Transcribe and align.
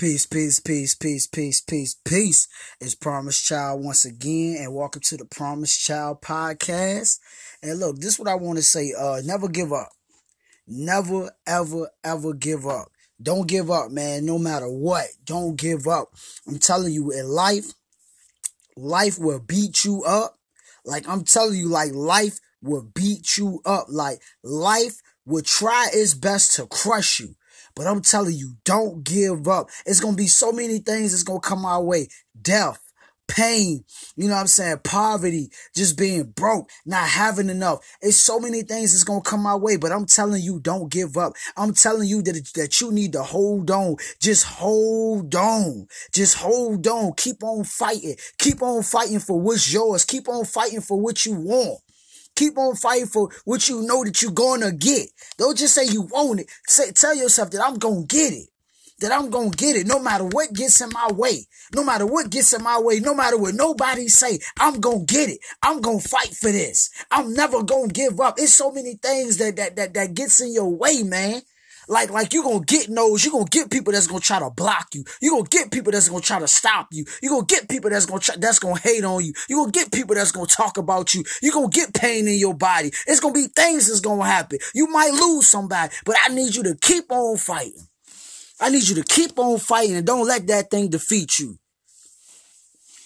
Peace, 0.00 0.24
peace, 0.24 0.60
peace, 0.60 0.94
peace, 0.94 1.26
peace, 1.26 1.60
peace, 1.60 1.94
peace. 2.06 2.48
It's 2.80 2.94
Promise 2.94 3.42
Child 3.42 3.84
once 3.84 4.06
again, 4.06 4.56
and 4.58 4.74
welcome 4.74 5.02
to 5.02 5.18
the 5.18 5.26
Promise 5.26 5.76
Child 5.76 6.22
podcast. 6.22 7.18
And 7.62 7.78
look, 7.78 7.96
this 7.96 8.14
is 8.14 8.18
what 8.18 8.28
I 8.28 8.34
want 8.34 8.56
to 8.56 8.62
say. 8.62 8.94
Uh, 8.98 9.20
never 9.22 9.46
give 9.46 9.74
up. 9.74 9.90
Never, 10.66 11.32
ever, 11.46 11.90
ever 12.02 12.32
give 12.32 12.66
up. 12.66 12.88
Don't 13.22 13.46
give 13.46 13.70
up, 13.70 13.90
man. 13.90 14.24
No 14.24 14.38
matter 14.38 14.70
what, 14.70 15.08
don't 15.22 15.56
give 15.56 15.86
up. 15.86 16.14
I'm 16.48 16.58
telling 16.58 16.94
you, 16.94 17.10
in 17.10 17.28
life, 17.28 17.74
life 18.78 19.18
will 19.18 19.40
beat 19.40 19.84
you 19.84 20.02
up. 20.04 20.38
Like 20.82 21.06
I'm 21.10 21.24
telling 21.24 21.58
you, 21.58 21.68
like 21.68 21.92
life 21.92 22.40
will 22.62 22.88
beat 22.94 23.36
you 23.36 23.60
up. 23.66 23.88
Like 23.90 24.22
life 24.42 25.02
will 25.26 25.42
try 25.42 25.88
its 25.92 26.14
best 26.14 26.54
to 26.54 26.66
crush 26.66 27.20
you. 27.20 27.34
But 27.74 27.86
I'm 27.86 28.02
telling 28.02 28.34
you, 28.34 28.56
don't 28.64 29.04
give 29.04 29.48
up. 29.48 29.68
It's 29.86 30.00
going 30.00 30.14
to 30.14 30.22
be 30.22 30.26
so 30.26 30.52
many 30.52 30.78
things 30.78 31.12
that's 31.12 31.22
going 31.22 31.40
to 31.40 31.48
come 31.48 31.64
our 31.64 31.82
way. 31.82 32.08
Death, 32.40 32.80
pain, 33.30 33.84
you 34.16 34.28
know 34.28 34.34
what 34.34 34.40
I'm 34.40 34.46
saying? 34.48 34.80
Poverty, 34.82 35.50
just 35.74 35.96
being 35.96 36.24
broke, 36.24 36.68
not 36.84 37.08
having 37.08 37.48
enough. 37.48 37.78
It's 38.00 38.16
so 38.16 38.40
many 38.40 38.62
things 38.62 38.92
that's 38.92 39.04
going 39.04 39.22
to 39.22 39.28
come 39.30 39.42
my 39.42 39.54
way, 39.54 39.76
but 39.76 39.92
I'm 39.92 40.06
telling 40.06 40.42
you, 40.42 40.58
don't 40.58 40.90
give 40.90 41.16
up. 41.16 41.34
I'm 41.56 41.72
telling 41.72 42.08
you 42.08 42.22
that, 42.22 42.50
that 42.54 42.80
you 42.80 42.92
need 42.92 43.12
to 43.12 43.22
hold 43.22 43.70
on. 43.70 43.96
Just 44.20 44.44
hold 44.44 45.34
on. 45.34 45.86
Just 46.12 46.38
hold 46.38 46.86
on. 46.86 47.12
Keep 47.16 47.42
on 47.44 47.64
fighting. 47.64 48.16
Keep 48.38 48.62
on 48.62 48.82
fighting 48.82 49.20
for 49.20 49.40
what's 49.40 49.72
yours. 49.72 50.04
Keep 50.04 50.28
on 50.28 50.44
fighting 50.44 50.80
for 50.80 51.00
what 51.00 51.24
you 51.24 51.34
want. 51.34 51.78
Keep 52.36 52.58
on 52.58 52.74
fighting 52.76 53.06
for 53.06 53.28
what 53.44 53.68
you 53.68 53.82
know 53.82 54.04
that 54.04 54.22
you're 54.22 54.30
gonna 54.32 54.72
get. 54.72 55.08
Don't 55.38 55.56
just 55.58 55.74
say 55.74 55.84
you 55.86 56.02
want 56.02 56.40
it. 56.40 56.46
Say, 56.66 56.92
tell 56.92 57.14
yourself 57.14 57.50
that 57.50 57.62
I'm 57.64 57.78
gonna 57.78 58.04
get 58.06 58.32
it. 58.32 58.48
That 59.00 59.12
I'm 59.12 59.30
gonna 59.30 59.50
get 59.50 59.76
it 59.76 59.86
no 59.86 59.98
matter 59.98 60.24
what 60.24 60.52
gets 60.52 60.80
in 60.80 60.90
my 60.90 61.08
way. 61.12 61.46
No 61.74 61.82
matter 61.82 62.04
what 62.06 62.30
gets 62.30 62.52
in 62.52 62.62
my 62.62 62.78
way. 62.78 63.00
No 63.00 63.14
matter 63.14 63.38
what 63.38 63.54
nobody 63.54 64.08
say. 64.08 64.38
I'm 64.58 64.78
gonna 64.80 65.04
get 65.04 65.30
it. 65.30 65.38
I'm 65.62 65.80
gonna 65.80 66.00
fight 66.00 66.34
for 66.34 66.52
this. 66.52 66.90
I'm 67.10 67.32
never 67.32 67.62
gonna 67.62 67.88
give 67.88 68.20
up. 68.20 68.38
It's 68.38 68.52
so 68.52 68.70
many 68.70 68.94
things 68.94 69.38
that, 69.38 69.56
that, 69.56 69.76
that, 69.76 69.94
that 69.94 70.14
gets 70.14 70.40
in 70.40 70.52
your 70.52 70.68
way, 70.68 71.02
man. 71.02 71.42
Like, 71.90 72.10
like 72.10 72.32
you 72.32 72.44
gonna 72.44 72.64
get 72.64 72.88
no's, 72.88 73.24
You're 73.24 73.32
gonna 73.32 73.46
get 73.46 73.68
people 73.68 73.92
that's 73.92 74.06
gonna 74.06 74.20
try 74.20 74.38
to 74.38 74.48
block 74.48 74.94
you. 74.94 75.02
You're 75.20 75.34
gonna 75.36 75.48
get 75.48 75.72
people 75.72 75.90
that's 75.90 76.08
gonna 76.08 76.20
try 76.20 76.38
to 76.38 76.46
stop 76.46 76.86
you. 76.92 77.04
You're 77.20 77.32
gonna 77.32 77.46
get 77.46 77.68
people 77.68 77.90
that's 77.90 78.06
gonna 78.06 78.20
try, 78.20 78.36
that's 78.38 78.60
gonna 78.60 78.78
hate 78.78 79.02
on 79.02 79.24
you. 79.24 79.32
You're 79.48 79.62
gonna 79.62 79.72
get 79.72 79.90
people 79.90 80.14
that's 80.14 80.30
gonna 80.30 80.46
talk 80.46 80.78
about 80.78 81.14
you. 81.14 81.24
You're 81.42 81.52
gonna 81.52 81.68
get 81.68 81.92
pain 81.92 82.28
in 82.28 82.38
your 82.38 82.54
body. 82.54 82.92
It's 83.08 83.18
gonna 83.18 83.34
be 83.34 83.48
things 83.48 83.88
that's 83.88 83.98
gonna 83.98 84.24
happen. 84.24 84.60
You 84.72 84.86
might 84.86 85.12
lose 85.12 85.48
somebody, 85.48 85.92
but 86.04 86.14
I 86.24 86.32
need 86.32 86.54
you 86.54 86.62
to 86.62 86.76
keep 86.80 87.10
on 87.10 87.36
fighting. 87.36 87.88
I 88.60 88.70
need 88.70 88.88
you 88.88 88.94
to 88.94 89.02
keep 89.02 89.36
on 89.36 89.58
fighting 89.58 89.96
and 89.96 90.06
don't 90.06 90.28
let 90.28 90.46
that 90.46 90.70
thing 90.70 90.90
defeat 90.90 91.40
you. 91.40 91.58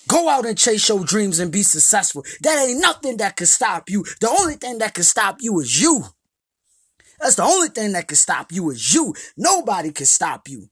Go 0.09 0.29
out 0.29 0.45
and 0.45 0.59
chase 0.59 0.87
your 0.91 1.03
dreams 1.05 1.39
and 1.39 1.51
be 1.51 1.63
successful. 1.63 2.23
That 2.43 2.67
ain't 2.69 2.83
nothing 2.83 3.17
that 3.17 3.37
can 3.37 3.47
stop 3.47 3.89
you. 3.89 4.05
The 4.21 4.29
only 4.29 4.57
thing 4.57 4.77
that 4.79 4.93
can 4.93 5.05
stop 5.05 5.39
you 5.41 5.59
is 5.61 5.81
you. 5.81 6.05
That's 7.25 7.37
the 7.37 7.43
only 7.43 7.69
thing 7.69 7.93
that 7.93 8.07
can 8.07 8.19
stop 8.19 8.53
you 8.53 8.69
is 8.69 8.93
you. 8.93 9.15
Nobody 9.35 9.93
can 9.93 10.05
stop 10.05 10.47
you. 10.47 10.69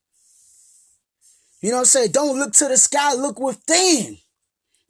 You 1.63 1.71
know 1.71 1.77
what 1.77 1.81
I'm 1.81 1.87
saying? 1.87 2.11
Don't 2.13 2.39
look 2.39 2.53
to 2.53 2.69
the 2.69 2.77
sky, 2.77 3.15
look 3.15 3.41
within 3.41 4.19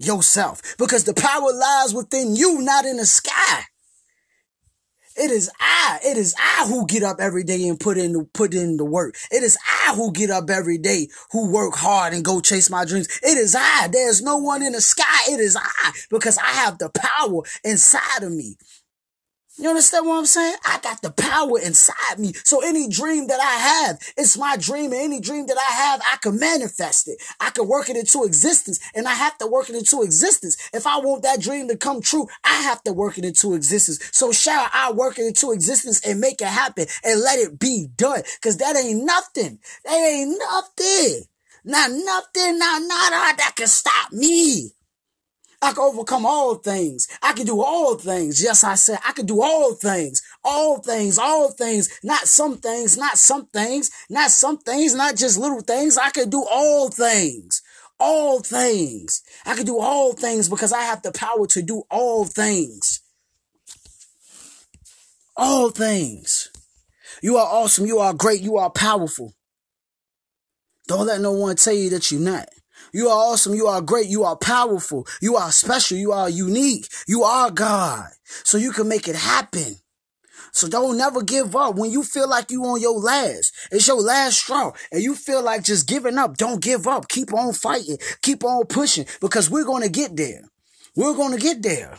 yourself 0.00 0.76
because 0.76 1.04
the 1.04 1.14
power 1.14 1.52
lies 1.52 1.94
within 1.94 2.34
you, 2.34 2.60
not 2.62 2.84
in 2.84 2.96
the 2.96 3.06
sky. 3.06 3.62
It 5.16 5.30
is 5.30 5.48
I. 5.60 6.00
It 6.04 6.16
is 6.16 6.34
I 6.36 6.66
who 6.66 6.84
get 6.84 7.04
up 7.04 7.18
every 7.20 7.44
day 7.44 7.68
and 7.68 7.78
put 7.78 7.96
in 7.96 8.12
the, 8.12 8.24
put 8.34 8.54
in 8.54 8.76
the 8.76 8.84
work. 8.84 9.14
It 9.30 9.44
is 9.44 9.56
I 9.86 9.94
who 9.94 10.10
get 10.10 10.30
up 10.30 10.50
every 10.50 10.78
day 10.78 11.10
who 11.30 11.52
work 11.52 11.76
hard 11.76 12.12
and 12.12 12.24
go 12.24 12.40
chase 12.40 12.70
my 12.70 12.84
dreams. 12.84 13.06
It 13.22 13.38
is 13.38 13.54
I. 13.56 13.86
There's 13.86 14.20
no 14.20 14.38
one 14.38 14.64
in 14.64 14.72
the 14.72 14.80
sky. 14.80 15.30
It 15.30 15.38
is 15.38 15.54
I 15.54 15.92
because 16.10 16.38
I 16.38 16.50
have 16.50 16.78
the 16.78 16.90
power 16.90 17.42
inside 17.62 18.24
of 18.24 18.32
me. 18.32 18.56
You 19.58 19.68
understand 19.68 20.06
what 20.06 20.18
I'm 20.18 20.26
saying? 20.26 20.56
I 20.66 20.80
got 20.82 21.02
the 21.02 21.10
power 21.10 21.58
inside 21.60 22.18
me. 22.18 22.32
So 22.42 22.64
any 22.64 22.88
dream 22.88 23.26
that 23.26 23.38
I 23.38 23.86
have, 23.86 23.98
it's 24.16 24.38
my 24.38 24.56
dream. 24.56 24.92
And 24.92 25.02
any 25.02 25.20
dream 25.20 25.46
that 25.46 25.58
I 25.58 25.72
have, 25.72 26.00
I 26.10 26.16
can 26.16 26.38
manifest 26.38 27.06
it. 27.06 27.22
I 27.38 27.50
can 27.50 27.68
work 27.68 27.90
it 27.90 27.96
into 27.96 28.24
existence 28.24 28.80
and 28.94 29.06
I 29.06 29.12
have 29.12 29.36
to 29.38 29.46
work 29.46 29.68
it 29.68 29.76
into 29.76 30.02
existence. 30.02 30.56
If 30.72 30.86
I 30.86 30.98
want 30.98 31.22
that 31.24 31.40
dream 31.40 31.68
to 31.68 31.76
come 31.76 32.00
true, 32.00 32.28
I 32.44 32.54
have 32.62 32.82
to 32.84 32.94
work 32.94 33.18
it 33.18 33.26
into 33.26 33.52
existence. 33.54 34.00
So 34.12 34.32
shall 34.32 34.68
I 34.72 34.90
work 34.92 35.18
it 35.18 35.26
into 35.26 35.52
existence 35.52 36.00
and 36.06 36.18
make 36.18 36.40
it 36.40 36.48
happen 36.48 36.86
and 37.04 37.20
let 37.20 37.38
it 37.38 37.58
be 37.58 37.88
done? 37.94 38.22
Cause 38.40 38.56
that 38.56 38.76
ain't 38.76 39.04
nothing. 39.04 39.58
That 39.84 39.94
ain't 39.94 40.38
nothing. 40.38 41.24
Not 41.64 41.90
nothing, 41.90 42.58
not 42.58 42.82
nada 42.82 43.16
uh, 43.16 43.36
that 43.36 43.52
can 43.54 43.68
stop 43.68 44.12
me. 44.12 44.72
I 45.62 45.72
can 45.72 45.84
overcome 45.84 46.26
all 46.26 46.56
things. 46.56 47.06
I 47.22 47.32
can 47.34 47.46
do 47.46 47.62
all 47.62 47.94
things. 47.94 48.42
Yes, 48.42 48.64
I 48.64 48.74
said 48.74 48.98
I 49.06 49.12
can 49.12 49.26
do 49.26 49.40
all 49.40 49.74
things. 49.74 50.20
All 50.42 50.78
things, 50.78 51.18
all 51.18 51.52
things. 51.52 51.88
Not 52.02 52.26
some 52.26 52.58
things, 52.58 52.98
not 52.98 53.16
some 53.16 53.46
things, 53.46 53.90
not 54.10 54.32
some 54.32 54.58
things, 54.58 54.92
not 54.92 55.14
just 55.14 55.38
little 55.38 55.60
things. 55.60 55.96
I 55.96 56.10
can 56.10 56.28
do 56.30 56.44
all 56.50 56.90
things. 56.90 57.62
All 58.00 58.40
things. 58.40 59.22
I 59.46 59.54
can 59.54 59.64
do 59.64 59.78
all 59.78 60.14
things 60.14 60.48
because 60.48 60.72
I 60.72 60.82
have 60.82 61.02
the 61.02 61.12
power 61.12 61.46
to 61.46 61.62
do 61.62 61.84
all 61.88 62.24
things. 62.24 63.00
All 65.36 65.70
things. 65.70 66.50
You 67.22 67.36
are 67.36 67.46
awesome. 67.46 67.86
You 67.86 68.00
are 68.00 68.12
great. 68.12 68.40
You 68.40 68.56
are 68.56 68.70
powerful. 68.70 69.32
Don't 70.88 71.06
let 71.06 71.20
no 71.20 71.30
one 71.30 71.54
tell 71.54 71.72
you 71.72 71.90
that 71.90 72.10
you're 72.10 72.20
not. 72.20 72.48
You 72.92 73.08
are 73.08 73.32
awesome. 73.32 73.54
You 73.54 73.66
are 73.66 73.80
great. 73.80 74.08
You 74.08 74.24
are 74.24 74.36
powerful. 74.36 75.06
You 75.20 75.36
are 75.36 75.50
special. 75.50 75.96
You 75.96 76.12
are 76.12 76.28
unique. 76.28 76.86
You 77.06 77.22
are 77.22 77.50
God. 77.50 78.08
So 78.44 78.58
you 78.58 78.72
can 78.72 78.88
make 78.88 79.08
it 79.08 79.16
happen. 79.16 79.76
So 80.52 80.68
don't 80.68 80.98
never 80.98 81.22
give 81.22 81.56
up 81.56 81.76
when 81.76 81.90
you 81.90 82.02
feel 82.02 82.28
like 82.28 82.50
you 82.50 82.62
on 82.64 82.80
your 82.80 82.98
last. 82.98 83.54
It's 83.70 83.88
your 83.88 84.02
last 84.02 84.38
straw 84.38 84.72
and 84.90 85.02
you 85.02 85.14
feel 85.14 85.42
like 85.42 85.64
just 85.64 85.88
giving 85.88 86.18
up. 86.18 86.36
Don't 86.36 86.60
give 86.60 86.86
up. 86.86 87.08
Keep 87.08 87.32
on 87.32 87.54
fighting. 87.54 87.96
Keep 88.20 88.44
on 88.44 88.66
pushing 88.66 89.06
because 89.20 89.48
we're 89.48 89.64
going 89.64 89.82
to 89.82 89.88
get 89.88 90.14
there. 90.14 90.42
We're 90.94 91.14
going 91.14 91.32
to 91.32 91.42
get 91.42 91.62
there. 91.62 91.96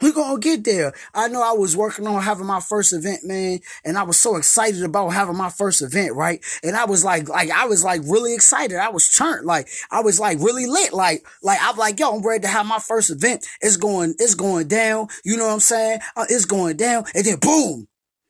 We're 0.00 0.12
gonna 0.12 0.40
get 0.40 0.64
there. 0.64 0.92
I 1.14 1.28
know 1.28 1.42
I 1.42 1.52
was 1.52 1.76
working 1.76 2.06
on 2.06 2.20
having 2.22 2.46
my 2.46 2.60
first 2.60 2.92
event, 2.92 3.24
man, 3.24 3.60
and 3.84 3.96
I 3.96 4.02
was 4.02 4.18
so 4.18 4.36
excited 4.36 4.82
about 4.82 5.10
having 5.10 5.36
my 5.36 5.50
first 5.50 5.82
event, 5.82 6.14
right? 6.14 6.44
And 6.62 6.76
I 6.76 6.84
was 6.84 7.04
like, 7.04 7.28
like, 7.28 7.50
I 7.50 7.66
was 7.66 7.84
like 7.84 8.02
really 8.04 8.34
excited. 8.34 8.76
I 8.76 8.88
was 8.90 9.08
turned, 9.08 9.46
like, 9.46 9.68
I 9.90 10.00
was 10.00 10.18
like 10.18 10.38
really 10.40 10.66
lit, 10.66 10.92
like, 10.92 11.24
like, 11.42 11.58
I'm 11.62 11.76
like, 11.76 12.00
yo, 12.00 12.16
I'm 12.16 12.26
ready 12.26 12.42
to 12.42 12.48
have 12.48 12.66
my 12.66 12.80
first 12.80 13.10
event. 13.10 13.46
It's 13.60 13.76
going, 13.76 14.14
it's 14.18 14.34
going 14.34 14.68
down. 14.68 15.08
You 15.24 15.36
know 15.36 15.46
what 15.46 15.54
I'm 15.54 15.60
saying? 15.60 16.00
Uh, 16.16 16.26
it's 16.28 16.44
going 16.44 16.76
down. 16.76 17.04
And 17.14 17.24
then 17.24 17.38
boom, 17.38 17.86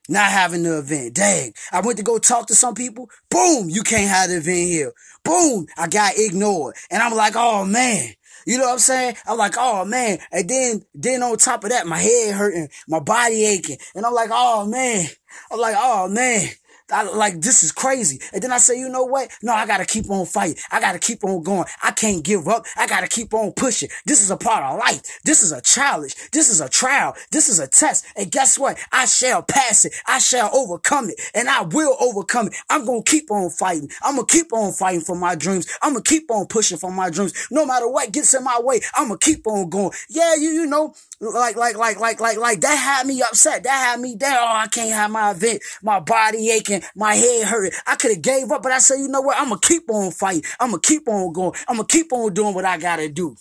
not 0.09 0.31
having 0.31 0.65
the 0.65 0.79
event. 0.79 1.15
Dang. 1.15 1.55
I 1.73 1.81
went 1.81 1.99
to 1.99 2.05
go 2.05 2.19
talk 2.19 2.47
to 2.49 2.55
some 2.55 2.75
people. 2.75 3.09
Boom, 3.31 3.69
you 3.69 3.83
can't 3.83 4.09
have 4.09 4.29
the 4.29 4.37
event 4.37 4.69
here. 4.69 4.93
Boom, 5.25 5.67
I 5.79 5.89
got 5.89 6.19
ignored. 6.19 6.77
And 6.91 7.03
I'm 7.03 7.15
like, 7.15 7.35
oh 7.37 7.65
man, 7.65 8.11
you 8.47 8.59
know 8.59 8.65
what 8.65 8.73
I'm 8.73 8.79
saying? 8.79 9.17
I'm 9.27 9.39
like, 9.39 9.55
oh 9.59 9.85
man. 9.85 10.19
And 10.33 10.49
then, 10.49 10.85
then 10.95 11.23
on 11.23 11.37
top 11.39 11.65
of 11.65 11.71
that, 11.71 11.87
my 11.87 11.99
head 11.99 12.35
hurting, 12.35 12.69
my 12.89 13.01
body 13.01 13.45
aching. 13.45 13.79
And 13.95 14.05
I'm 14.05 14.15
like, 14.15 14.31
oh 14.33 14.67
man. 14.67 15.07
I'm 15.51 15.61
like, 15.61 15.77
oh 15.79 16.09
man. 16.09 16.49
I, 16.93 17.03
like, 17.05 17.41
this 17.41 17.65
is 17.65 17.73
crazy. 17.73 18.21
And 18.33 18.43
then 18.43 18.53
I 18.53 18.59
say, 18.59 18.79
you 18.79 18.89
know 18.89 19.05
what? 19.05 19.31
No, 19.43 19.53
I 19.55 19.67
gotta 19.67 19.87
keep 19.87 20.11
on 20.11 20.27
fighting. 20.27 20.57
I 20.71 20.81
gotta 20.81 20.99
keep 20.99 21.25
on 21.25 21.43
going. 21.43 21.65
I 21.83 21.93
can't 21.93 22.23
give 22.23 22.47
up. 22.47 22.67
I 22.77 22.87
gotta 22.87 23.09
keep 23.09 23.33
on 23.33 23.53
pushing. 23.53 23.89
This 24.07 24.23
is 24.23 24.31
a 24.31 24.37
part 24.37 24.65
of 24.65 24.79
life. 24.79 25.21
This 25.25 25.43
is 25.43 25.53
a 25.53 25.61
challenge. 25.61 26.15
This 26.33 26.51
is 26.51 26.61
a 26.61 26.69
trial. 26.69 27.15
This 27.31 27.49
is 27.49 27.59
a 27.59 27.67
test. 27.67 28.05
And 28.17 28.31
guess 28.31 28.59
what? 28.59 28.79
I 28.93 29.07
shall 29.07 29.43
pass 29.43 29.85
it. 29.85 29.95
I 30.07 30.19
shall 30.19 30.55
overcome 30.55 31.09
it. 31.11 31.21
And 31.35 31.49
I 31.49 31.63
will 31.63 31.97
overcome 32.01 32.49
it. 32.49 32.55
I'm 32.69 32.85
gonna 32.85 33.03
keep 33.03 33.31
on 33.31 33.51
fighting. 33.51 33.91
I'm 34.03 34.17
gonna 34.17 34.27
keep 34.27 34.53
on 34.53 34.73
fighting 34.73 35.01
for 35.01 35.17
my 35.17 35.35
dreams. 35.35 35.67
I'm 35.83 35.93
gonna 35.95 36.03
keep 36.03 36.31
on 36.31 36.47
pushing 36.47 36.79
for 36.79 36.93
my 36.93 37.11
dreams. 37.11 37.33
No 37.51 37.65
matter 37.65 37.89
what 37.89 38.13
gets 38.13 38.35
in 38.35 38.45
my 38.45 38.61
way, 38.61 38.81
I'm 38.95 39.09
gonna 39.09 39.19
keep 39.19 39.47
on 39.47 39.69
going. 39.71 39.93
Yeah, 40.09 40.35
you, 40.35 40.51
you 40.51 40.67
know, 40.67 40.95
like, 41.21 41.57
like, 41.57 41.77
like, 41.77 41.99
like, 41.99 42.21
like, 42.21 42.37
like 42.37 42.61
that 42.61 42.77
had 42.77 43.07
me 43.07 43.23
upset. 43.23 43.63
That 43.63 43.71
had 43.71 44.01
me 44.01 44.17
there. 44.19 44.39
Oh, 44.39 44.57
I 44.57 44.67
can't 44.67 44.93
have 44.93 45.11
my 45.11 45.31
event. 45.31 45.63
My 45.83 46.01
body 46.01 46.51
aching. 46.51 46.74
My 46.97 47.15
head 47.15 47.47
hurt. 47.47 47.75
I 47.87 47.97
could 47.97 48.13
have 48.13 48.23
gave 48.23 48.51
up, 48.51 48.63
but 48.63 48.73
I 48.73 48.79
said, 48.79 48.97
you 48.99 49.09
know 49.09 49.21
what? 49.21 49.37
I'm 49.39 49.49
going 49.49 49.61
to 49.61 49.69
keep 49.69 49.91
on 49.91 50.11
fighting. 50.13 50.45
I'm 50.61 50.71
going 50.71 50.81
to 50.83 50.89
keep 50.89 51.09
on 51.09 51.33
going. 51.33 51.53
I'm 51.69 51.77
going 51.77 51.87
to 51.89 51.93
keep 51.93 52.13
on 52.13 52.35
doing 52.35 52.55
what 52.55 52.65
I 52.65 52.79
got 52.79 52.97
to 52.97 53.09
do. 53.09 53.37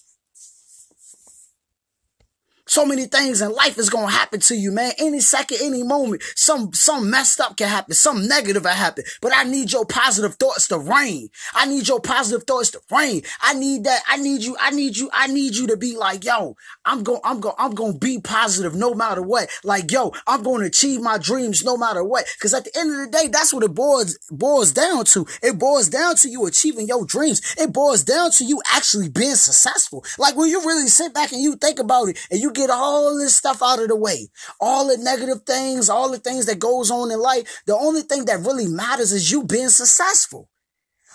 So 2.65 2.86
many 2.86 3.06
things 3.06 3.42
in 3.42 3.51
life 3.51 3.77
is 3.77 3.89
gonna 3.89 4.12
happen 4.12 4.39
to 4.42 4.56
you, 4.56 4.71
man. 4.71 4.94
Any 4.98 5.19
second, 5.19 5.57
any 5.62 5.83
moment, 5.83 6.24
some 6.36 6.74
some 6.74 7.10
messed 7.10 7.39
up 7.39 7.57
can 7.57 7.68
happen, 7.69 7.94
some 7.94 8.27
negative 8.27 8.63
will 8.63 8.71
happen. 8.71 9.04
But 9.21 9.33
I 9.36 9.44
need 9.44 9.71
your 9.71 9.86
positive 9.86 10.36
thoughts 10.36 10.68
to 10.69 10.77
reign. 10.80 11.30
I 11.54 11.65
need 11.65 11.88
your 11.88 12.00
positive 12.00 12.45
thoughts 12.45 12.71
to 12.71 12.81
reign. 12.92 13.24
I 13.42 13.54
need 13.54 13.83
that. 13.86 14.01
I 14.07 14.18
need 14.18 14.44
you. 14.44 14.56
I 14.60 14.71
need 14.71 14.98
you. 14.98 15.10
I 15.13 15.27
need 15.27 15.56
you 15.56 15.68
to 15.68 15.77
be 15.77 15.95
like, 15.95 16.24
yo, 16.24 16.56
I'm 16.86 17.04
going, 17.04 17.21
I'm 17.24 17.39
going, 17.39 17.56
I'm 17.57 17.71
going 17.71 17.94
to 17.94 18.00
be 18.00 18.19
positive 18.19 18.75
no 18.75 18.94
matter 18.94 19.21
what. 19.21 19.50
Like, 19.63 19.92
yo, 19.92 20.12
I'm 20.27 20.44
going 20.44 20.62
to 20.62 20.68
achieve 20.68 21.01
my 21.01 21.18
dreams 21.18 21.63
no 21.63 21.77
matter 21.77 22.04
what. 22.04 22.25
Cause 22.42 22.54
at 22.54 22.65
the 22.65 22.77
end 22.77 22.92
of 22.92 22.98
the 23.12 23.18
day, 23.18 23.27
that's 23.27 23.54
what 23.54 23.63
it 23.63 23.74
boils 23.74 24.18
boils 24.31 24.71
down 24.71 25.06
to. 25.06 25.25
It 25.42 25.60
boils 25.60 25.89
down 25.89 26.15
to 26.18 26.30
you 26.30 26.45
achieving 26.45 26.88
your 26.88 27.06
dreams. 27.06 27.42
It 27.57 27.74
boils 27.74 28.04
down 28.04 28.31
to 28.31 28.45
you 28.45 28.62
actually 28.74 29.10
being 29.10 29.36
successful. 29.36 30.04
Like 30.18 30.36
when 30.36 30.50
you 30.50 30.62
really 30.65 30.88
sit 30.88 31.13
back 31.13 31.31
and 31.31 31.42
you 31.42 31.56
think 31.56 31.80
about 31.80 32.10
it 32.10 32.18
and 32.31 32.39
you 32.39 32.51
get 32.53 32.69
all 32.69 33.17
this 33.17 33.35
stuff 33.35 33.61
out 33.61 33.81
of 33.81 33.88
the 33.88 33.95
way, 33.95 34.29
all 34.59 34.88
the 34.88 34.97
negative 34.97 35.44
things, 35.44 35.89
all 35.89 36.11
the 36.11 36.19
things 36.19 36.45
that 36.45 36.59
goes 36.59 36.91
on 36.91 37.11
in 37.11 37.19
life. 37.19 37.63
The 37.65 37.75
only 37.75 38.01
thing 38.01 38.25
that 38.25 38.39
really 38.45 38.67
matters 38.67 39.11
is 39.11 39.31
you 39.31 39.44
being 39.44 39.69
successful. 39.69 40.50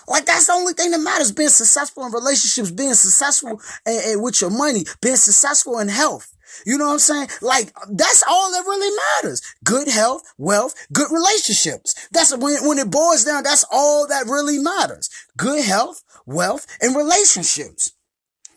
Like 0.07 0.25
that's 0.25 0.47
the 0.47 0.53
only 0.53 0.73
thing 0.73 0.91
that 0.91 0.99
matters: 0.99 1.31
being 1.31 1.49
successful 1.49 2.05
in 2.05 2.11
relationships, 2.11 2.71
being 2.71 2.95
successful 2.95 3.61
with 3.85 4.41
your 4.41 4.49
money, 4.49 4.85
being 5.01 5.15
successful 5.15 5.79
in 5.79 5.87
health. 5.87 6.33
You 6.65 6.77
know 6.77 6.87
what 6.87 6.93
I'm 6.93 6.99
saying? 6.99 7.27
Like 7.41 7.71
that's 7.91 8.23
all 8.27 8.51
that 8.51 8.65
really 8.65 8.95
matters. 9.21 9.41
Good 9.63 9.87
health, 9.87 10.23
wealth, 10.37 10.73
good 10.91 11.11
relationships. 11.11 11.93
That's 12.11 12.35
when 12.35 12.67
when 12.67 12.79
it 12.79 12.89
boils 12.89 13.23
down. 13.23 13.43
That's 13.43 13.65
all 13.71 14.07
that 14.07 14.25
really 14.25 14.57
matters. 14.57 15.09
Good 15.37 15.63
health, 15.63 16.03
wealth, 16.25 16.65
and 16.81 16.95
relationships. 16.95 17.91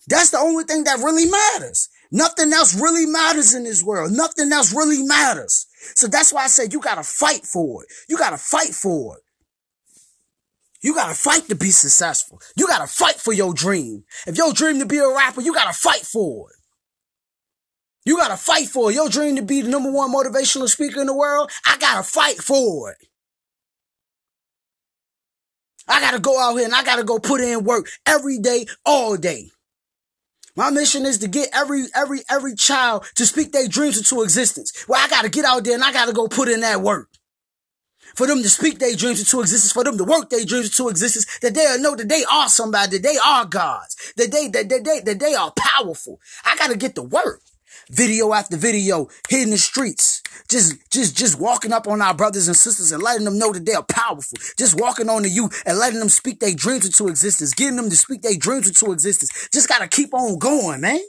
That's 0.08 0.30
the 0.30 0.38
only 0.38 0.64
thing 0.64 0.84
that 0.84 0.98
really 0.98 1.26
matters. 1.30 1.88
Nothing 2.14 2.52
else 2.52 2.74
really 2.74 3.06
matters 3.06 3.54
in 3.54 3.64
this 3.64 3.82
world. 3.82 4.12
Nothing 4.12 4.52
else 4.52 4.74
really 4.74 5.02
matters. 5.02 5.66
So 5.94 6.06
that's 6.06 6.30
why 6.30 6.44
I 6.44 6.48
said 6.48 6.74
you 6.74 6.80
gotta 6.80 7.02
fight 7.02 7.46
for 7.46 7.82
it. 7.82 7.88
You 8.06 8.18
gotta 8.18 8.36
fight 8.36 8.74
for 8.74 9.16
it. 9.16 9.22
You 10.82 10.94
gotta 10.94 11.14
fight 11.14 11.48
to 11.48 11.54
be 11.54 11.70
successful. 11.70 12.38
You 12.54 12.66
gotta 12.66 12.86
fight 12.86 13.14
for 13.14 13.32
your 13.32 13.54
dream. 13.54 14.04
If 14.26 14.36
your 14.36 14.52
dream 14.52 14.78
to 14.80 14.86
be 14.86 14.98
a 14.98 15.08
rapper, 15.08 15.40
you 15.40 15.54
gotta 15.54 15.72
fight 15.72 16.02
for 16.02 16.50
it. 16.50 16.56
You 18.04 18.18
gotta 18.18 18.36
fight 18.36 18.68
for 18.68 18.90
it. 18.90 18.94
Your 18.94 19.08
dream 19.08 19.36
to 19.36 19.42
be 19.42 19.62
the 19.62 19.70
number 19.70 19.90
one 19.90 20.12
motivational 20.12 20.68
speaker 20.68 21.00
in 21.00 21.06
the 21.06 21.16
world, 21.16 21.50
I 21.66 21.78
gotta 21.78 22.02
fight 22.02 22.36
for 22.36 22.90
it. 22.90 22.98
I 25.88 26.00
gotta 26.00 26.20
go 26.20 26.38
out 26.38 26.56
here 26.56 26.66
and 26.66 26.74
I 26.74 26.84
gotta 26.84 27.04
go 27.04 27.18
put 27.18 27.40
in 27.40 27.64
work 27.64 27.88
every 28.04 28.38
day, 28.38 28.66
all 28.84 29.16
day. 29.16 29.50
My 30.54 30.70
mission 30.70 31.06
is 31.06 31.18
to 31.18 31.28
get 31.28 31.48
every, 31.54 31.84
every, 31.94 32.20
every 32.28 32.54
child 32.54 33.06
to 33.14 33.24
speak 33.24 33.52
their 33.52 33.68
dreams 33.68 33.96
into 33.96 34.22
existence. 34.22 34.84
Well, 34.86 35.00
I 35.02 35.08
gotta 35.08 35.30
get 35.30 35.46
out 35.46 35.64
there 35.64 35.74
and 35.74 35.84
I 35.84 35.92
gotta 35.92 36.12
go 36.12 36.28
put 36.28 36.48
in 36.48 36.60
that 36.60 36.82
work. 36.82 37.08
For 38.14 38.26
them 38.26 38.42
to 38.42 38.50
speak 38.50 38.78
their 38.78 38.94
dreams 38.94 39.20
into 39.20 39.40
existence, 39.40 39.72
for 39.72 39.84
them 39.84 39.96
to 39.96 40.04
work 40.04 40.28
their 40.28 40.44
dreams 40.44 40.66
into 40.66 40.90
existence, 40.90 41.38
that 41.38 41.54
they'll 41.54 41.80
know 41.80 41.96
that 41.96 42.10
they 42.10 42.24
are 42.30 42.48
somebody, 42.50 42.98
that 42.98 43.02
they 43.02 43.16
are 43.24 43.46
gods, 43.46 44.12
that 44.16 44.30
they, 44.30 44.48
that, 44.48 44.68
that 44.68 44.84
they, 44.84 45.00
that 45.00 45.18
they 45.18 45.34
are 45.34 45.52
powerful. 45.56 46.20
I 46.44 46.54
gotta 46.56 46.76
get 46.76 46.94
to 46.96 47.02
work 47.02 47.40
video 47.90 48.32
after 48.32 48.56
video, 48.56 49.08
hitting 49.28 49.50
the 49.50 49.58
streets, 49.58 50.22
just, 50.48 50.90
just, 50.90 51.16
just 51.16 51.40
walking 51.40 51.72
up 51.72 51.86
on 51.86 52.02
our 52.02 52.14
brothers 52.14 52.48
and 52.48 52.56
sisters 52.56 52.92
and 52.92 53.02
letting 53.02 53.24
them 53.24 53.38
know 53.38 53.52
that 53.52 53.64
they 53.66 53.74
are 53.74 53.84
powerful. 53.84 54.38
Just 54.58 54.78
walking 54.78 55.08
on 55.08 55.22
to 55.22 55.28
you 55.28 55.50
and 55.66 55.78
letting 55.78 55.98
them 55.98 56.08
speak 56.08 56.40
their 56.40 56.54
dreams 56.54 56.86
into 56.86 57.08
existence, 57.08 57.54
getting 57.54 57.76
them 57.76 57.90
to 57.90 57.96
speak 57.96 58.22
their 58.22 58.36
dreams 58.36 58.68
into 58.68 58.92
existence. 58.92 59.48
Just 59.52 59.68
gotta 59.68 59.88
keep 59.88 60.14
on 60.14 60.38
going, 60.38 60.80
man. 60.80 61.00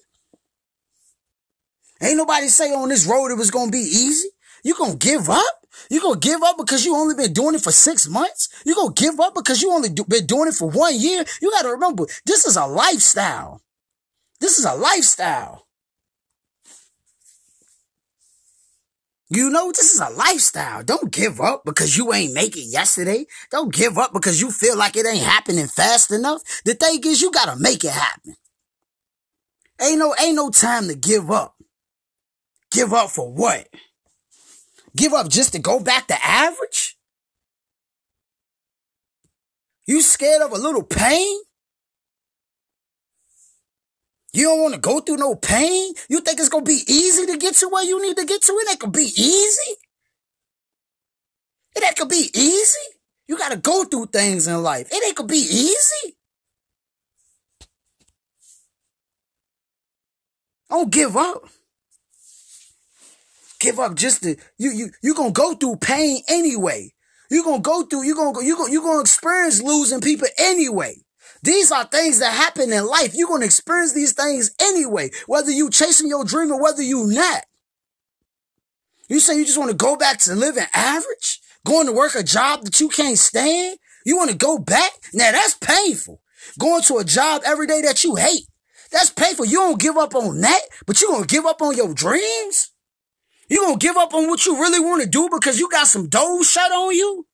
Ain't 2.02 2.18
nobody 2.18 2.48
say 2.48 2.74
on 2.74 2.90
this 2.90 3.06
road 3.06 3.32
it 3.32 3.38
was 3.38 3.52
gonna 3.52 3.72
be 3.72 3.78
easy. 3.78 4.30
You 4.64 4.76
gonna 4.76 4.96
give 4.96 5.30
up? 5.30 5.64
You 5.90 6.02
gonna 6.02 6.20
give 6.20 6.42
up 6.44 6.58
because 6.58 6.86
you 6.86 6.96
only 6.96 7.16
been 7.16 7.34
doing 7.34 7.56
it 7.56 7.62
for 7.62 7.72
six 7.72 8.08
months? 8.08 8.50
You 8.66 8.76
gonna 8.76 8.94
give 8.94 9.20
up 9.20 9.36
because 9.36 9.62
you 9.62 9.72
only 9.72 9.90
do, 9.90 10.04
been 10.06 10.26
doing 10.26 10.50
it 10.50 10.56
for 10.56 10.70
one 10.70 10.98
year? 10.98 11.24
You 11.42 11.52
gotta 11.52 11.70
remember, 11.70 12.06
this 12.26 12.46
is 12.46 12.56
a 12.56 12.66
lifestyle. 12.66 13.62
This 14.40 14.60
is 14.60 14.66
a 14.66 14.76
lifestyle. 14.76 15.68
You 19.36 19.50
know, 19.50 19.72
this 19.72 19.92
is 19.92 20.00
a 20.00 20.12
lifestyle. 20.12 20.84
Don't 20.84 21.12
give 21.12 21.42
up 21.42 21.64
because 21.66 21.98
you 21.98 22.14
ain't 22.14 22.36
make 22.36 22.56
it 22.56 22.66
yesterday. 22.66 23.26
Don't 23.50 23.74
give 23.74 23.98
up 23.98 24.14
because 24.14 24.40
you 24.40 24.52
feel 24.52 24.78
like 24.78 24.96
it 24.96 25.08
ain't 25.08 25.26
happening 25.26 25.66
fast 25.66 26.12
enough. 26.12 26.44
The 26.66 26.76
thing 26.76 27.00
is, 27.04 27.20
you 27.20 27.32
gotta 27.32 27.60
make 27.60 27.84
it 27.84 27.92
happen. 27.92 28.36
Ain't 29.82 29.98
no, 29.98 30.14
ain't 30.22 30.36
no 30.36 30.52
time 30.52 30.88
to 30.88 30.96
give 30.96 31.32
up. 31.32 31.56
Give 32.70 32.94
up 32.94 33.10
for 33.10 33.34
what? 33.34 33.68
Give 34.96 35.14
up 35.14 35.30
just 35.30 35.54
to 35.54 35.60
go 35.60 35.80
back 35.80 36.08
to 36.08 36.24
average? 36.24 36.96
You 39.88 40.04
scared 40.04 40.44
of 40.44 40.52
a 40.52 40.58
little 40.58 40.84
pain? 40.84 41.40
You 44.34 44.46
don't 44.46 44.62
want 44.62 44.74
to 44.74 44.80
go 44.80 45.00
through 45.00 45.18
no 45.18 45.36
pain? 45.36 45.94
You 46.10 46.22
think 46.22 46.40
it's 46.40 46.50
going 46.50 46.66
to 46.66 46.70
be 46.70 46.82
easy 46.88 47.28
to 47.28 47.38
get 47.38 47.54
to 47.56 47.70
where 47.70 47.86
you 47.86 48.02
need 48.02 48.18
to 48.18 48.26
get 48.26 48.42
to? 48.42 48.54
It 48.54 48.70
ain't 48.72 48.80
going 48.80 48.92
to 48.92 49.00
be 49.00 49.06
easy. 49.06 49.76
It 51.76 51.84
ain't 51.84 51.98
going 51.98 52.10
to 52.10 52.16
be 52.16 52.30
easy. 52.34 52.80
You 53.28 53.38
got 53.38 53.52
to 53.52 53.58
go 53.58 53.84
through 53.86 54.08
things 54.08 54.48
in 54.48 54.62
life. 54.64 54.88
It 54.92 55.06
ain't 55.06 55.16
going 55.16 55.28
to 55.28 55.32
be 55.32 55.38
easy. 55.38 56.18
Don't 60.70 60.92
give 60.92 61.16
up. 61.16 61.44
Give 63.60 63.80
up 63.80 63.96
just 63.96 64.24
to, 64.24 64.36
you, 64.58 64.72
you, 64.72 64.90
you 65.04 65.14
going 65.14 65.34
to 65.34 65.40
go 65.40 65.54
through 65.54 65.76
pain 65.78 66.22
anyway. 66.28 66.92
You're 67.30 67.44
going 67.44 67.62
to 67.62 67.70
go 67.70 67.84
through, 67.84 68.04
you're 68.04 68.16
going 68.16 68.34
to, 68.34 68.44
you're 68.44 68.58
going 68.58 68.70
to, 68.70 68.74
you're 68.74 68.82
going 68.82 68.98
to 68.98 69.02
experience 69.02 69.62
losing 69.62 70.02
people 70.02 70.28
anyway. 70.38 70.96
These 71.44 71.74
are 71.74 71.84
things 71.84 72.20
that 72.20 72.34
happen 72.34 72.72
in 72.72 72.88
life. 72.88 73.14
You're 73.14 73.28
going 73.28 73.42
to 73.42 73.46
experience 73.46 73.94
these 73.94 74.14
things 74.14 74.52
anyway, 74.62 75.12
whether 75.28 75.52
you 75.52 75.70
chasing 75.70 76.08
your 76.08 76.24
dream 76.24 76.52
or 76.52 76.62
whether 76.62 76.82
you 76.82 77.06
not. 77.08 77.44
You 79.10 79.20
say 79.20 79.38
you 79.38 79.46
just 79.46 79.58
want 79.58 79.70
to 79.70 79.76
go 79.76 79.98
back 79.98 80.20
to 80.20 80.36
living 80.36 80.66
average, 80.74 81.42
going 81.66 81.86
to 81.88 81.92
work 81.92 82.16
a 82.16 82.24
job 82.24 82.64
that 82.64 82.80
you 82.80 82.88
can't 82.88 83.18
stand. 83.18 83.78
You 84.06 84.16
want 84.16 84.32
to 84.32 84.38
go 84.38 84.58
back? 84.58 84.92
Now 85.14 85.34
that's 85.34 85.56
painful. 85.56 86.22
Going 86.58 86.82
to 86.84 86.98
a 86.98 87.04
job 87.04 87.42
every 87.46 87.68
day 87.68 87.82
that 87.82 88.06
you 88.06 88.16
hate. 88.16 88.48
That's 88.92 89.10
painful. 89.10 89.46
You 89.46 89.58
don't 89.58 89.82
give 89.82 89.98
up 89.98 90.16
on 90.16 90.40
that, 90.42 90.62
but 90.86 91.02
you 91.02 91.10
going 91.10 91.24
to 91.24 91.28
give 91.28 91.46
up 91.46 91.62
on 91.62 91.76
your 91.76 91.94
dreams? 91.94 92.72
You 93.50 93.58
going 93.58 93.80
to 93.80 93.86
give 93.86 93.98
up 93.98 94.14
on 94.14 94.30
what 94.30 94.46
you 94.46 94.56
really 94.56 94.80
want 94.80 95.04
to 95.04 95.10
do 95.10 95.28
because 95.30 95.60
you 95.60 95.70
got 95.70 95.88
some 95.88 96.08
dough 96.08 96.42
shut 96.44 96.72
on 96.72 96.96
you? 96.96 97.26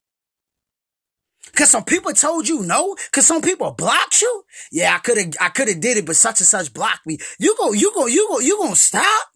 Cause 1.56 1.70
some 1.70 1.84
people 1.84 2.14
told 2.14 2.48
you 2.48 2.64
no. 2.64 2.96
Cause 3.12 3.26
some 3.26 3.42
people 3.42 3.72
blocked 3.72 4.22
you. 4.22 4.44
Yeah, 4.72 4.96
I 4.96 5.00
could 5.00 5.18
have, 5.18 5.34
I 5.40 5.50
could 5.50 5.68
have 5.68 5.82
did 5.82 5.98
it, 5.98 6.06
but 6.06 6.16
such 6.16 6.40
and 6.40 6.48
such 6.48 6.74
blocked 6.74 7.06
me. 7.06 7.18
You 7.40 7.56
go, 7.58 7.74
you 7.74 7.92
go, 7.94 8.08
you 8.08 8.28
go, 8.30 8.40
you 8.40 8.58
gonna 8.58 8.76
stop? 8.76 9.28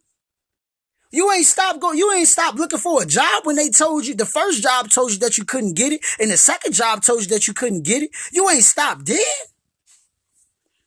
You 1.12 1.32
ain't 1.32 1.46
stop 1.46 1.80
go, 1.80 1.92
you 1.92 2.12
ain't 2.12 2.28
stop 2.28 2.56
looking 2.56 2.80
for 2.80 3.04
a 3.04 3.06
job 3.06 3.46
when 3.46 3.56
they 3.56 3.70
told 3.70 4.08
you 4.08 4.16
the 4.16 4.26
first 4.26 4.64
job 4.64 4.90
told 4.90 5.12
you 5.12 5.20
that 5.20 5.38
you 5.38 5.46
couldn't 5.46 5.76
get 5.76 5.94
it, 5.94 6.02
and 6.20 6.32
the 6.32 6.38
second 6.38 6.74
job 6.74 7.04
told 7.04 7.22
you 7.22 7.28
that 7.28 7.48
you 7.48 7.54
couldn't 7.54 7.84
get 7.84 8.02
it. 8.02 8.10
You 8.32 8.50
ain't 8.50 8.64
stopped 8.64 9.06
then. 9.06 9.20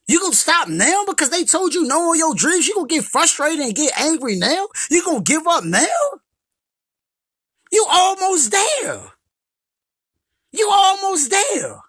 You 0.09 0.21
gonna 0.21 0.35
stop 0.35 0.69
now 0.69 1.05
because 1.07 1.31
they 1.31 1.45
told 1.45 1.75
you 1.75 1.85
no 1.85 2.11
on 2.11 2.19
your 2.19 2.35
dreams? 2.35 2.67
You 2.67 2.75
gonna 2.75 2.89
get 2.89 3.05
frustrated 3.05 3.61
and 3.61 3.75
get 3.75 3.93
angry 4.01 4.37
now? 4.37 4.67
You 4.91 5.05
gonna 5.05 5.23
give 5.23 5.47
up 5.47 5.65
now? 5.65 5.87
You 7.73 7.87
almost 7.91 8.53
there. 8.53 9.01
You 10.57 10.71
almost 10.73 11.31
there. 11.31 11.81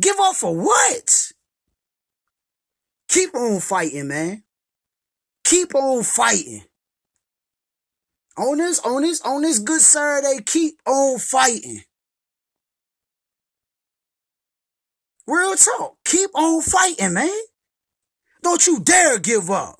Give 0.00 0.16
up 0.20 0.36
for 0.36 0.54
what? 0.54 1.32
Keep 3.08 3.34
on 3.34 3.60
fighting, 3.60 4.08
man. 4.08 4.44
Keep 5.44 5.74
on 5.74 6.02
fighting. 6.02 6.64
On 8.36 8.58
this, 8.58 8.80
on 8.80 9.02
this, 9.02 9.20
on 9.20 9.42
this 9.42 9.58
good 9.58 9.80
Saturday, 9.80 10.42
keep 10.44 10.74
on 10.86 11.18
fighting. 11.18 11.82
Real 15.26 15.54
talk. 15.54 15.96
Keep 16.04 16.30
on 16.34 16.62
fighting, 16.62 17.14
man. 17.14 17.40
Don't 18.42 18.66
you 18.66 18.80
dare 18.80 19.18
give 19.18 19.50
up. 19.50 19.76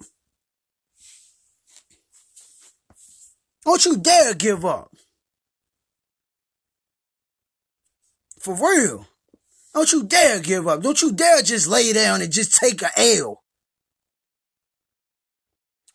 Don't 3.65 3.85
you 3.85 3.97
dare 3.97 4.35
give 4.35 4.65
up. 4.65 4.94
For 8.45 8.55
real. 8.55 9.07
Don't 9.73 9.91
you 9.91 10.05
dare 10.05 10.39
give 10.39 10.69
up. 10.69 10.83
Don't 10.83 11.01
you 11.01 11.13
dare 11.13 11.41
just 11.41 11.67
lay 11.67 11.95
down 11.95 12.21
and 12.21 12.31
just 12.31 12.55
take 12.55 12.83
a 12.83 12.91
L. 12.95 13.43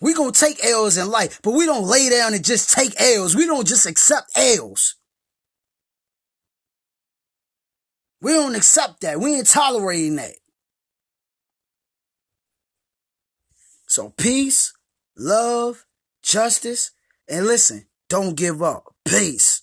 We 0.01 0.15
gonna 0.15 0.31
take 0.31 0.65
L's 0.65 0.97
in 0.97 1.11
life, 1.11 1.39
but 1.43 1.51
we 1.51 1.67
don't 1.67 1.85
lay 1.85 2.09
down 2.09 2.33
and 2.33 2.43
just 2.43 2.71
take 2.71 2.99
L's. 2.99 3.35
We 3.35 3.45
don't 3.45 3.67
just 3.67 3.85
accept 3.85 4.31
L's. 4.35 4.95
We 8.19 8.31
don't 8.31 8.55
accept 8.55 9.01
that. 9.01 9.19
We 9.19 9.35
ain't 9.35 9.47
tolerating 9.47 10.15
that. 10.15 10.33
So 13.87 14.09
peace, 14.17 14.73
love, 15.15 15.85
justice, 16.23 16.89
and 17.27 17.45
listen, 17.45 17.85
don't 18.09 18.35
give 18.35 18.63
up. 18.63 18.95
Peace. 19.05 19.61